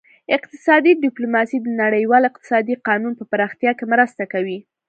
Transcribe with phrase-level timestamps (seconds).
[0.35, 4.57] اقتصادي ډیپلوماسي د نړیوال اقتصادي قانون په پراختیا کې مرسته کوي